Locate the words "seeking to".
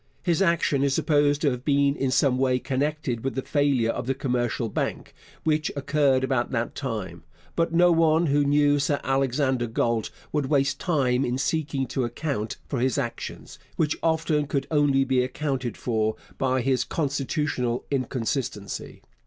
11.37-12.03